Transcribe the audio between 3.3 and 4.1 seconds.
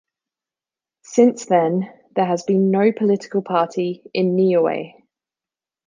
party